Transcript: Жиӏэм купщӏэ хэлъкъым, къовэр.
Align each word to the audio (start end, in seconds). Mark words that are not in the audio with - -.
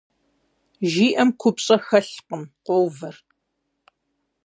Жиӏэм 0.91 1.29
купщӏэ 1.39 1.77
хэлъкъым, 1.85 2.43
къовэр. 2.65 3.15